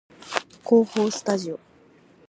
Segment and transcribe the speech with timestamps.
[0.63, 1.59] 構法スタジオ